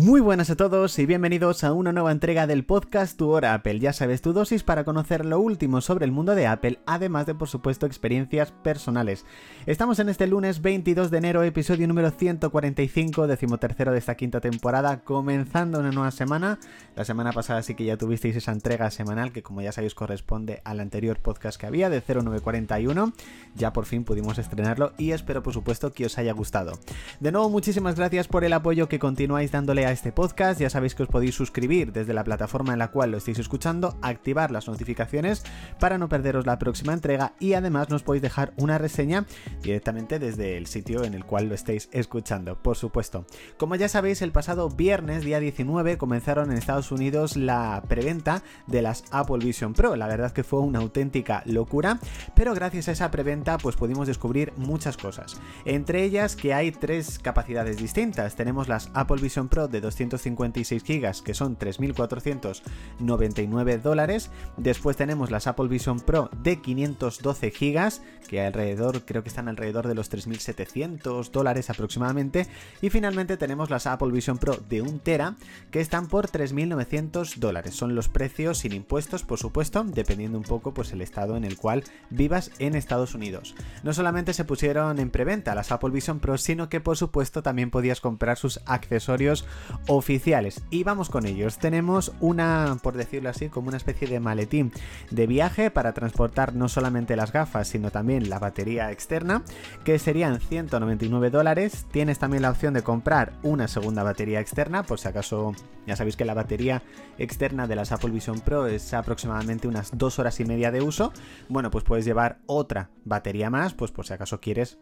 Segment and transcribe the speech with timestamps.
[0.00, 3.80] Muy buenas a todos y bienvenidos a una nueva entrega del podcast Tu Hora Apple.
[3.80, 7.34] Ya sabes, tu dosis para conocer lo último sobre el mundo de Apple, además de,
[7.34, 9.26] por supuesto, experiencias personales.
[9.66, 15.00] Estamos en este lunes 22 de enero, episodio número 145, decimotercero de esta quinta temporada,
[15.00, 16.60] comenzando una nueva semana.
[16.94, 20.62] La semana pasada sí que ya tuvisteis esa entrega semanal que, como ya sabéis, corresponde
[20.64, 23.12] al anterior podcast que había de 0941.
[23.56, 26.78] Ya por fin pudimos estrenarlo y espero, por supuesto, que os haya gustado.
[27.18, 31.02] De nuevo, muchísimas gracias por el apoyo que continuáis dándole este podcast, ya sabéis que
[31.02, 35.44] os podéis suscribir desde la plataforma en la cual lo estáis escuchando, activar las notificaciones
[35.78, 39.26] para no perderos la próxima entrega y además nos podéis dejar una reseña
[39.62, 43.24] directamente desde el sitio en el cual lo estáis escuchando, por supuesto.
[43.56, 48.82] Como ya sabéis, el pasado viernes, día 19, comenzaron en Estados Unidos la preventa de
[48.82, 49.96] las Apple Vision Pro.
[49.96, 51.98] La verdad que fue una auténtica locura,
[52.34, 55.40] pero gracias a esa preventa pues pudimos descubrir muchas cosas.
[55.64, 58.36] Entre ellas que hay tres capacidades distintas.
[58.36, 64.30] Tenemos las Apple Vision Pro de 256 GB, que son 3.499 dólares.
[64.56, 67.92] Después tenemos las Apple Vision Pro de 512 GB,
[68.28, 72.46] que alrededor, creo que están alrededor de los 3.700 dólares aproximadamente.
[72.80, 75.36] Y finalmente tenemos las Apple Vision Pro de 1 tera,
[75.70, 77.74] que están por 3.900 dólares.
[77.74, 81.56] Son los precios sin impuestos, por supuesto, dependiendo un poco pues el estado en el
[81.56, 83.54] cual vivas en Estados Unidos.
[83.82, 87.70] No solamente se pusieron en preventa las Apple Vision Pro, sino que por supuesto también
[87.70, 89.46] podías comprar sus accesorios
[89.86, 90.62] oficiales.
[90.70, 91.58] Y vamos con ellos.
[91.58, 94.72] Tenemos una, por decirlo así, como una especie de maletín
[95.10, 99.42] de viaje para transportar no solamente las gafas, sino también la batería externa,
[99.84, 101.86] que serían 199 dólares.
[101.90, 105.54] Tienes también la opción de comprar una segunda batería externa, por si acaso
[105.86, 106.82] ya sabéis que la batería
[107.16, 111.12] externa de las Apple Vision Pro es aproximadamente unas dos horas y media de uso.
[111.48, 114.78] Bueno, pues puedes llevar otra batería más, pues por si acaso quieres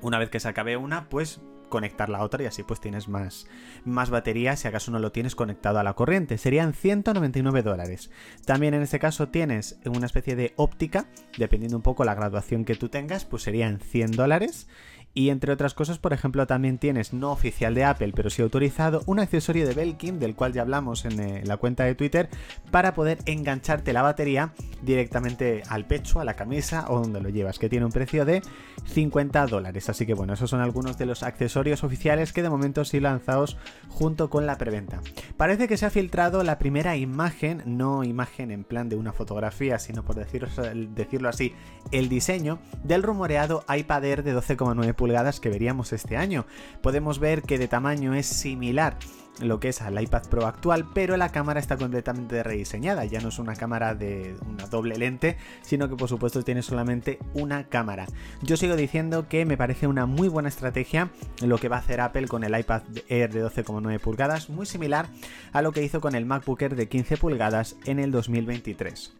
[0.00, 1.40] una vez que se acabe una, pues
[1.72, 3.46] conectar la otra y así pues tienes más,
[3.86, 6.36] más batería si acaso no lo tienes conectado a la corriente.
[6.36, 8.10] Serían 199 dólares.
[8.44, 11.06] También en este caso tienes una especie de óptica,
[11.38, 14.68] dependiendo un poco la graduación que tú tengas, pues serían 100 dólares.
[15.14, 19.02] Y entre otras cosas, por ejemplo, también tienes no oficial de Apple, pero sí autorizado,
[19.06, 22.28] un accesorio de Belkin, del cual ya hablamos en eh, la cuenta de Twitter,
[22.70, 27.58] para poder engancharte la batería directamente al pecho, a la camisa o donde lo llevas,
[27.58, 28.42] que tiene un precio de
[28.86, 29.88] 50 dólares.
[29.88, 33.56] Así que bueno, esos son algunos de los accesorios oficiales que de momento sí lanzados
[33.88, 35.00] junto con la preventa.
[35.36, 39.78] Parece que se ha filtrado la primera imagen, no imagen en plan de una fotografía,
[39.78, 40.48] sino por decirlo,
[40.90, 41.54] decirlo así,
[41.90, 46.46] el diseño del rumoreado iPad Air de 12,9 pulgadas que veríamos este año.
[46.82, 48.96] Podemos ver que de tamaño es similar
[49.40, 53.04] lo que es al iPad Pro actual, pero la cámara está completamente rediseñada.
[53.04, 57.18] Ya no es una cámara de una doble lente, sino que por supuesto tiene solamente
[57.34, 58.06] una cámara.
[58.42, 61.10] Yo sigo diciendo que me parece una muy buena estrategia
[61.40, 65.08] lo que va a hacer Apple con el iPad Air de 12,9 pulgadas, muy similar
[65.52, 69.12] a lo que hizo con el MacBook Air de 15 pulgadas en el 2023.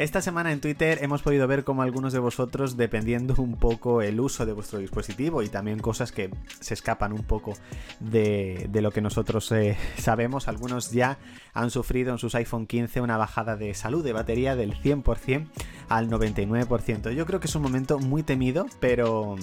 [0.00, 4.18] Esta semana en Twitter hemos podido ver cómo algunos de vosotros, dependiendo un poco el
[4.18, 7.52] uso de vuestro dispositivo y también cosas que se escapan un poco
[8.00, 11.18] de, lo que nosotros eh, sabemos, algunos ya
[11.52, 15.48] han sufrido en sus iPhone 15 una bajada de salud de batería del 100%
[15.90, 17.10] al 99%.
[17.12, 19.36] Yo creo que es un momento muy temido, pero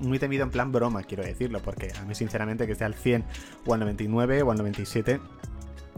[0.00, 3.22] muy temido en plan broma, quiero decirlo, porque a mí sinceramente que esté al 100
[3.64, 5.20] o al 99 o al 97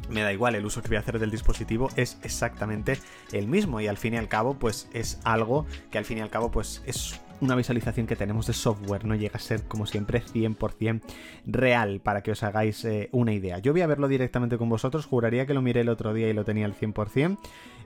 [0.09, 2.99] me da igual, el uso que voy a hacer del dispositivo es exactamente
[3.33, 6.21] el mismo y al fin y al cabo pues es algo que al fin y
[6.21, 9.85] al cabo pues es una visualización que tenemos de software, no llega a ser como
[9.85, 11.03] siempre 100%
[11.45, 13.59] real para que os hagáis eh, una idea.
[13.59, 16.35] Yo voy a verlo directamente con vosotros, juraría que lo miré el otro día y
[16.35, 17.39] lo tenía al 100%.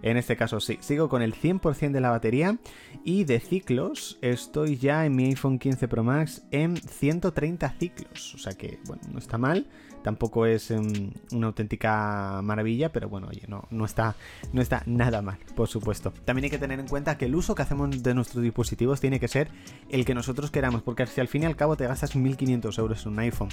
[0.02, 2.58] En este caso sí, sigo con el 100% de la batería
[3.04, 8.38] y de ciclos estoy ya en mi iPhone 15 Pro Max en 130 ciclos, o
[8.38, 9.66] sea que bueno, no está mal
[10.06, 14.14] tampoco es em, una auténtica maravilla, pero bueno, oye, no, no, está,
[14.52, 16.12] no está nada mal, por supuesto.
[16.24, 19.18] También hay que tener en cuenta que el uso que hacemos de nuestros dispositivos tiene
[19.18, 19.50] que ser
[19.88, 23.04] el que nosotros queramos, porque si al fin y al cabo te gastas 1500 euros
[23.04, 23.48] en un iPhone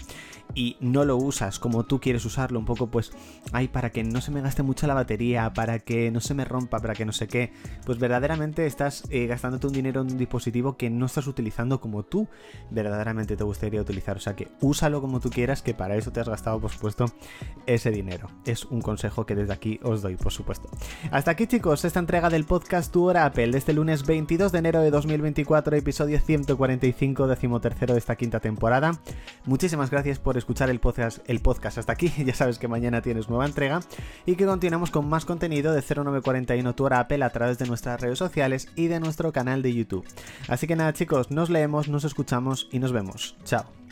[0.53, 3.13] y no lo usas como tú quieres usarlo, un poco pues,
[3.51, 6.45] ay, para que no se me gaste mucho la batería, para que no se me
[6.45, 7.51] rompa, para que no sé qué,
[7.85, 12.03] pues verdaderamente estás eh, gastándote un dinero en un dispositivo que no estás utilizando como
[12.03, 12.27] tú
[12.71, 14.17] verdaderamente te gustaría utilizar.
[14.17, 17.05] O sea que úsalo como tú quieras, que para eso te has gastado por supuesto,
[17.65, 18.29] ese dinero.
[18.45, 20.69] Es un consejo que desde aquí os doy, por supuesto.
[21.11, 24.59] Hasta aquí, chicos, esta entrega del podcast Tu Hora Apple de este lunes 22 de
[24.59, 28.99] enero de 2024, episodio 145, decimotercero de esta quinta temporada.
[29.45, 32.11] Muchísimas gracias por escuchar el podcast, el podcast hasta aquí.
[32.23, 33.81] Ya sabes que mañana tienes nueva entrega
[34.25, 35.81] y que continuamos con más contenido de
[36.23, 39.73] 0941 Tu Hora Apple a través de nuestras redes sociales y de nuestro canal de
[39.73, 40.05] YouTube.
[40.47, 43.35] Así que nada, chicos, nos leemos, nos escuchamos y nos vemos.
[43.43, 43.82] Chao.